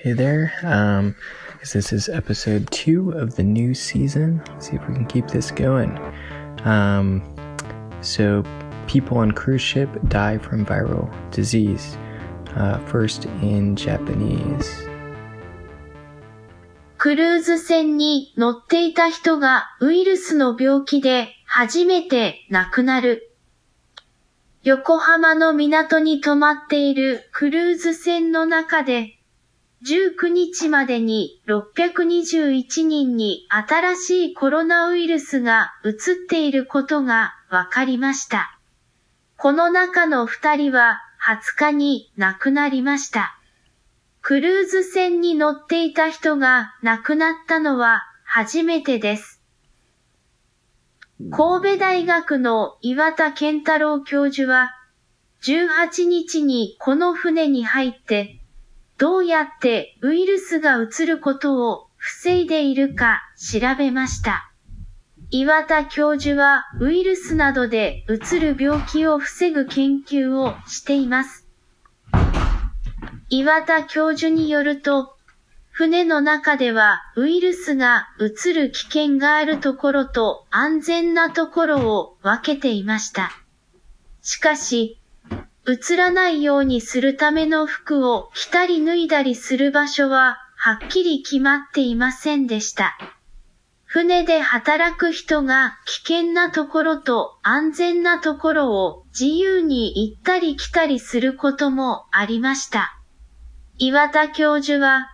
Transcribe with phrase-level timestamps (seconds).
[0.00, 0.52] Hey there.
[0.62, 1.16] Um,
[1.58, 4.40] this is episode two of the new season.
[4.46, 5.98] Let's see if we can keep this going.
[6.64, 7.20] Um,
[8.00, 8.44] so,
[8.86, 11.98] people on cruise ship die from viral disease.
[12.54, 14.88] Uh, first in Japanese.
[16.96, 23.34] クルーズ船に乗っていた人がウイルスの病気で初めて亡くなる。
[24.62, 29.17] 横浜の港に泊まっているクルーズ船の中で
[29.86, 38.58] 19日までに621人に新しいコロナウイルスが移っていることが分かりました。
[39.36, 43.38] この中の2人は20日に亡くなりました。
[44.20, 49.40] クルーズ船に乗っていた人が亡くなったのは初めてです。
[51.30, 54.72] 神戸大学の岩田健太郎教授は、
[55.42, 58.37] 18日にこの船に入って
[58.98, 64.50] どうやってウイルスが移ることを防いでいるか調べました。
[65.30, 71.46] 岩田教授はウイルスなどで移る病気を防ぐ研究をしています。
[73.28, 75.14] 岩田教授によると、
[75.70, 83.30] 船の中ではウイルスが移る危険があるところと安全なところを分けていました。
[84.22, 84.98] しかし、
[85.68, 92.96] 映らないようにするための服を着たり脱いだりする場所は、はっきり決まっていませんでした。
[93.84, 102.98] 船で働く人が危険なところと安全なところを自由に行ったり来たりすることもありました。
[103.76, 105.10] 岩田教授は、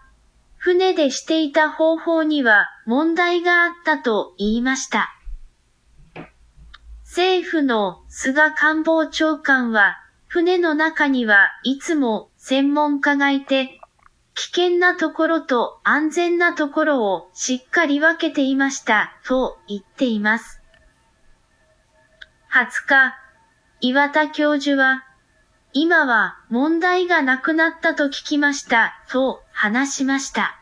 [0.57, 5.11] 船でしていた方法には問題があったと言いました。
[7.03, 10.04] 政府の菅官房長官は
[10.35, 13.79] 船の中にはいつも専門家がいて、
[14.35, 20.61] 危険なところと安全なところをしっかり分けていましたと言っています。
[22.53, 23.15] 20日、
[23.81, 25.05] 岩田教授は、
[25.73, 30.61] 今は問題がなくなったと聞きましたと話しました。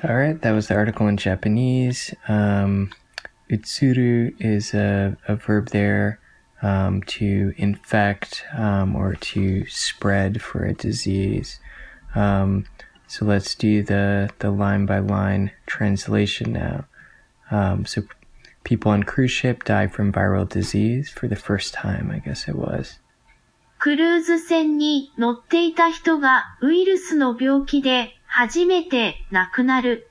[0.00, 2.16] Alright, that was the article in Japanese.
[2.26, 2.88] Um,
[3.50, 6.18] utsuru is a, a verb there.
[6.61, 11.59] um, to infect um, or to spread for a disease.
[12.15, 12.65] Um,
[13.07, 16.85] so let's do the, the line by line translation now.
[17.49, 18.03] Um, so
[18.63, 22.55] people on cruise ship die from viral disease for the first time, I guess it
[22.55, 22.99] was.
[23.79, 30.07] クルーズ船に乗っていた人がウイルスの病気で初めて亡くなる。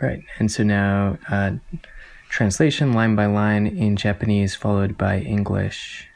[0.00, 1.58] Right, and so now uh,
[2.30, 6.08] Translation line by line in Japanese followed by English.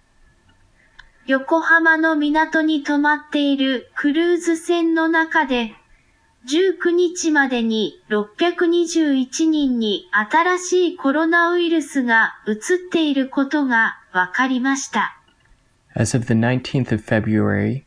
[1.27, 5.75] 横浜の港に泊まっているクルーズ船の中で、
[6.51, 12.57] 19日までに621人に新しいコロナウイルスが移っ
[12.91, 15.21] ていることが分かりました。
[15.95, 17.85] As of the 19th of February,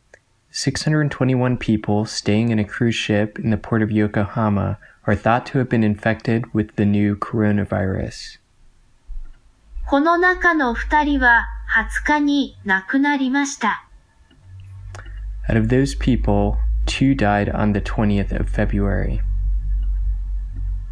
[0.52, 5.58] 621 people staying in a cruise ship in the port of Yokohama are thought to
[5.58, 8.38] have been infected with the new coronavirus.
[9.88, 11.46] この中の2人は
[12.04, 13.86] 20日に亡くなりました。
[15.48, 19.20] Out of those people, two died on the 20th of February.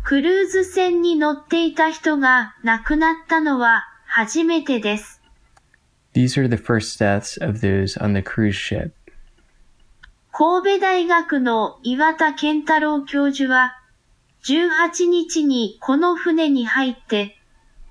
[0.03, 5.21] クルーズ船に乗っていた人が亡くなったのは初めてです。
[6.15, 8.91] These are the first deaths of those on the cruise ship.
[10.33, 13.77] 神戸大学の岩田健太郎教授は、
[14.48, 17.36] 18日にこの船に入って、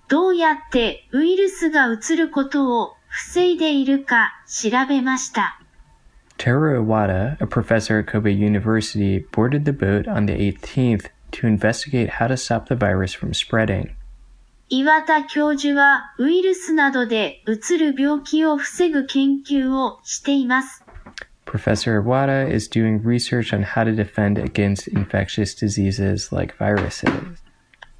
[0.09, 5.61] どうやってウイルスが移ることを防いでいるか調べました。
[6.39, 12.29] Taro Iwata, a professor at Kobe University, boarded the boat on the 18th to investigate how
[12.29, 13.91] to stop the virus from spreading.
[14.69, 20.84] 岩田教授はウイルスなどで移る病気を防ぐ研究をしています。
[21.54, 27.10] Professor Iwata is doing research on how to defend against infectious diseases like viruses.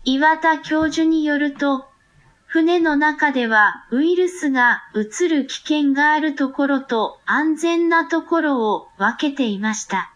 [0.06, 1.86] 岩田教授によると、
[2.46, 10.14] 船の中ではウイルスが移る危険があるところと安全なところを分けていました。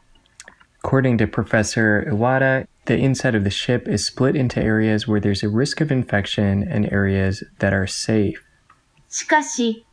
[0.83, 5.43] According to Professor Iwata, the inside of the ship is split into areas where there's
[5.43, 8.41] a risk of infection and areas that are safe.
[9.09, 9.85] しかし、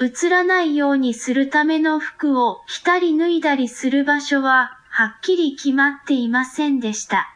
[0.00, 7.34] 映らないようにするための服を着たり脱いだりする場所ははっきり決まっていませんでした。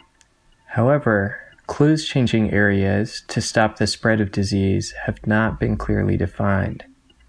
[0.75, 1.31] However,
[1.69, 6.85] clothes changing areas to stop the spread of disease have not been clearly defined.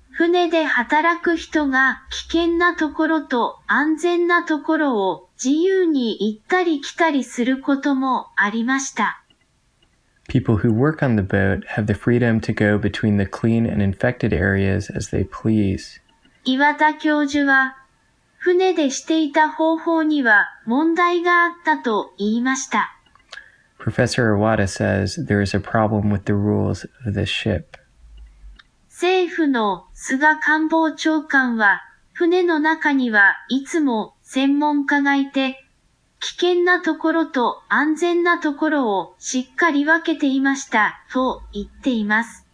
[0.09, 9.23] 船で働く人が危険なところと安全なところを自由に行ったり来たりすることもありました。
[10.28, 14.32] People who work on the boat have the freedom to go between the clean and infected
[14.32, 16.00] areas as they please.
[16.44, 17.76] 岩田教授は、
[18.38, 22.90] 船でしていた方法には問題があったと言いました。
[23.78, 27.78] Professor Iwata says there is a problem with the rules of this ship.
[28.88, 31.82] 政府の菅官房長官は、
[32.12, 35.64] 船の中にはいつも専門家がいて、
[36.19, 42.45] 危険なところと安全なところをしっかり分けていましたと言っています。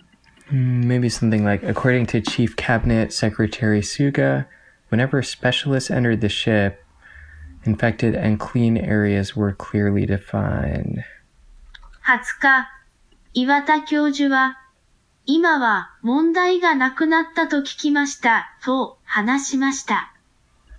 [0.52, 4.46] Hmm, Maybe something like, according to Chief Cabinet Secretary Suga,
[4.92, 6.86] whenever specialists entered the ship,
[7.66, 11.04] infected and clean areas were clearly defined.
[12.06, 12.70] 20日、
[13.34, 14.60] 岩田教授は、
[15.26, 20.15] 今は問題がなくなったと聞きましたと話しました。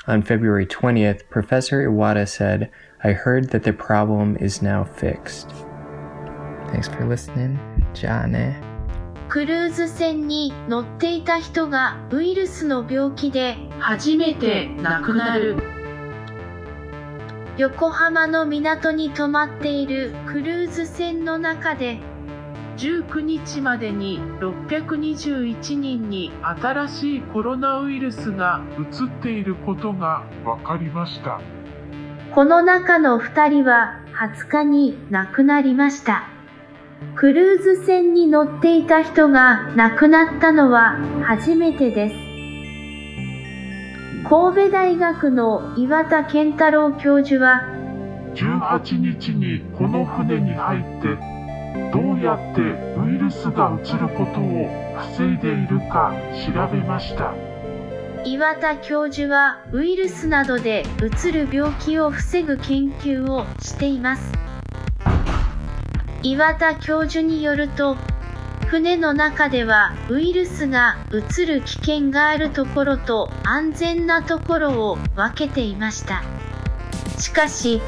[0.07, 2.71] On February 20th, Professor Iwata said,
[3.03, 5.49] I heard that the problem is now fixed.
[6.71, 7.59] Thanks for listening.
[7.93, 8.61] じゃあね。
[9.29, 15.55] クルーズ船に乗っていた人がウイルスの病気で初めて亡くなる
[17.57, 21.99] 横浜の港に泊まっているクルーズ船の中で
[22.76, 31.40] 19日までに621人に新しいコロナウイルスが移っていることが分かりました
[32.34, 36.28] この中の2人は20日に亡くなりました。
[37.14, 42.14] クルーズ船に乗っていた人が亡くなったのは初めてです。
[44.28, 47.62] 神戸大学の岩田健太郎教授は、
[48.34, 51.16] 18日にこの船に入って
[51.92, 52.60] どうやって
[53.00, 54.68] ウイルスが移ることを
[55.14, 56.12] 防いでいるか
[56.46, 57.34] 調べました
[58.26, 64.32] 岩田教授はウイルスなどでうつる病気を防ぐ研究をしています。
[66.24, 67.96] 岩田教授によると、
[68.66, 76.24] 船の中ではウイルスがうつる危険があるところと安全なところを分けていました。
[77.18, 77.80] しかし、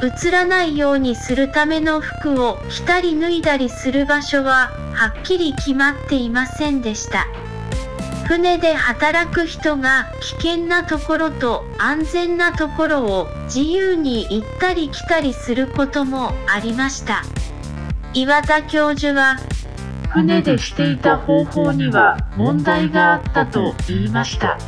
[0.00, 7.26] 映らないようにするための服を着たり脱いだりする場所ははっきり決まっていませんでした。
[8.28, 17.22] 船で働く人が危険なところと安全なところを自由に行ったり来たりすることもありました。
[18.12, 19.38] 岩田教授は、
[20.10, 24.58] 船でしていた方法には問題があったと言いました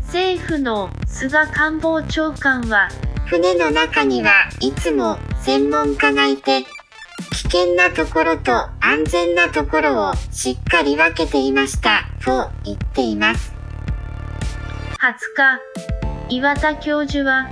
[0.00, 2.88] 政府の菅官房長官は、
[3.26, 13.52] 船の中にはいつも専門家がいて、危険なところと安全なところをしっかり分けていましたと言っています。
[15.00, 15.14] 20
[16.28, 17.48] 日、岩田教授は、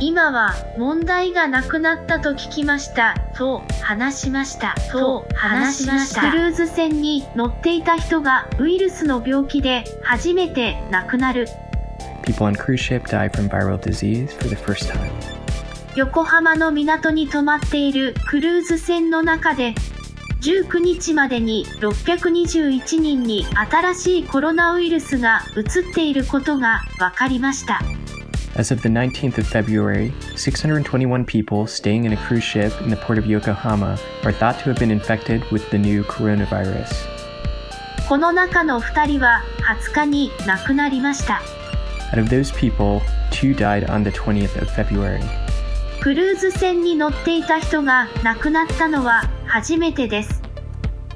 [0.00, 6.22] 今は問題がなくなったと聞きましたと話しましたと話しました。
[6.22, 11.46] クルーズ船に乗っていた人がウイルスの病気で初めて亡くなる。
[12.23, 15.11] People on cruise ship die from viral disease for the first time.
[15.95, 19.73] 横浜の港に泊まっているクルーズ船の中で
[20.41, 27.81] 19日までに621人に新しいコロナウイルスが移っていることが分かりました。
[28.55, 32.95] As of the 19th of February, 621 people staying in a cruise ship in the
[32.95, 36.87] port of Yokohama are thought to have been infected with the new coronavirus.
[38.07, 39.43] この中の2人は
[39.91, 41.41] 20日に亡くなりました。
[42.14, 43.02] Out of those people,
[43.32, 45.20] two died on the 20th of February.
[46.00, 50.40] クルーズ船に乗っていた人が亡くなったのは初めてです。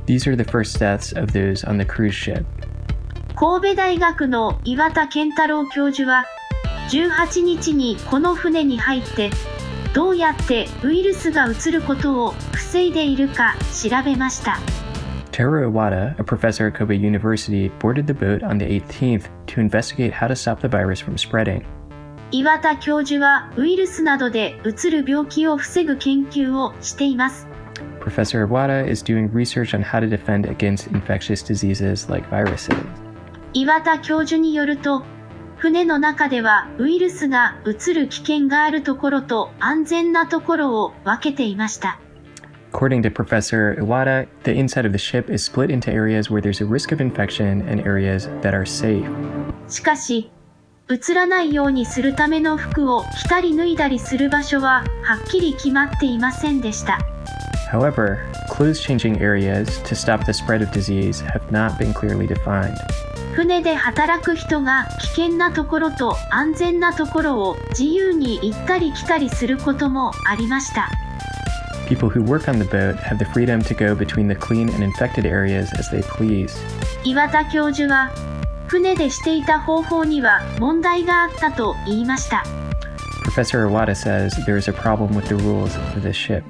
[0.06, 2.44] These are the first deaths of those on the cruise ship.
[3.36, 6.24] 神戸大学の岩田健太郎教授は
[6.90, 9.30] 18日にこの船に入って
[9.94, 14.58] どうやってウイルスが移ることを防いでいるか調べました。
[15.38, 20.26] Taro Iwata, a professor at Kobe University, boarded the boat on the 18th to investigate how
[20.26, 21.64] to stop the virus from spreading.
[22.32, 27.46] 岩田教授はウイルスなどで移る病気を防ぐ研究をしています。
[28.00, 32.74] Professor Iwata is doing research on how to defend against infectious diseases like viruses.
[33.52, 35.04] 岩田教授によると、
[35.58, 42.00] 船の中ではウイルスが移る危険があるところと安全なところを分けていました。
[42.72, 46.66] According to Professor Iwata, the inside of the ship is split into areas where there's a
[46.66, 49.08] risk of infection and areas that are safe.
[49.68, 50.30] しかし、
[50.90, 56.98] 映らないようにするための服を着たり脱いだりする場所ははっきり決まっていませんでした。
[57.70, 62.74] However, clothes changing areas to stop the spread of disease have not been clearly defined.
[63.34, 71.07] 船で働く人が危険なところと安全なところを自由に行ったり来たりすることもありました。
[71.88, 75.24] People who work on the boat have the freedom to go between the clean and infected
[75.24, 76.54] areas as they please.
[77.02, 78.10] 岩田教授は、
[78.66, 82.44] 船でしていた方法には問題があったと言いました。
[83.24, 86.42] Professor Iwata says there is a problem with the rules of this ship.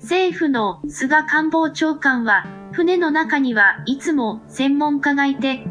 [0.00, 5.64] 政府の菅官房長官は、船の中にはいつも専門家がいて、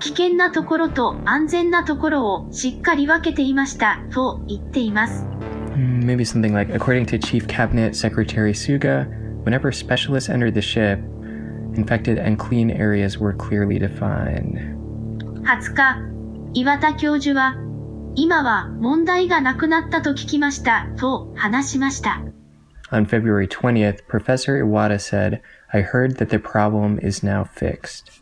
[0.00, 5.26] 危険なところと安全なところをしっかり分けていましたと言っています。
[5.73, 9.07] Hmm, Maybe something like, according to Chief Cabinet Secretary Suga,
[9.43, 10.99] whenever specialists entered the ship,
[11.75, 14.75] infected and clean areas were clearly defined.
[15.43, 15.97] 20日、
[16.53, 17.55] 岩田教授は、
[18.15, 22.21] 今は問題がなくなったと聞きましたと話しました。
[22.91, 25.41] On February 20th, Professor Iwata said,
[25.71, 28.21] I heard that the problem is now fixed.